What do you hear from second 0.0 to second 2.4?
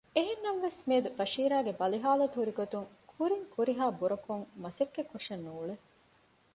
އެހެންނަމަވެސް މިއަދު ބަޝީރާގެ ބަލިހާލަތު